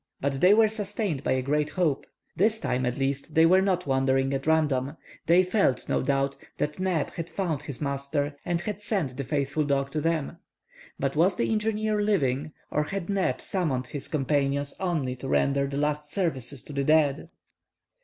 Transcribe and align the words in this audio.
But 0.19 0.41
they 0.41 0.55
were 0.55 0.67
sustained 0.67 1.23
by 1.23 1.33
a 1.33 1.43
great 1.43 1.69
hope. 1.69 2.07
This 2.35 2.59
time, 2.59 2.87
at 2.87 2.97
least, 2.97 3.35
they 3.35 3.45
were 3.45 3.61
not 3.61 3.85
wandering 3.85 4.33
at 4.33 4.47
random. 4.47 4.97
They 5.27 5.43
felt, 5.43 5.87
no 5.87 6.01
doubt, 6.01 6.35
that 6.57 6.79
Neb 6.79 7.11
had 7.11 7.29
found 7.29 7.61
his 7.61 7.79
master 7.79 8.35
and 8.43 8.59
had 8.61 8.81
sent 8.81 9.15
the 9.15 9.23
faithful 9.23 9.63
dog 9.63 9.91
to 9.91 10.01
them. 10.01 10.39
But 10.97 11.15
was 11.15 11.35
the 11.35 11.51
engineer 11.51 12.01
living, 12.01 12.51
or 12.71 12.81
had 12.85 13.09
Neb 13.11 13.41
summoned 13.41 13.85
his 13.85 14.07
companions 14.07 14.73
only 14.79 15.15
to 15.17 15.27
render 15.27 15.67
the 15.67 15.77
last 15.77 16.09
services 16.09 16.63
to 16.63 16.73
the 16.73 16.83
dead? 16.83 17.29